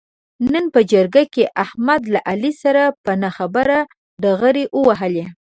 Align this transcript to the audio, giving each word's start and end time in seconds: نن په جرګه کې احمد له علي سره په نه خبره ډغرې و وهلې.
نن 0.51 0.65
په 0.73 0.79
جرګه 0.91 1.23
کې 1.33 1.43
احمد 1.63 2.01
له 2.13 2.19
علي 2.29 2.51
سره 2.63 2.83
په 3.03 3.11
نه 3.21 3.29
خبره 3.37 3.77
ډغرې 4.23 4.65
و 4.75 4.79
وهلې. 4.87 5.25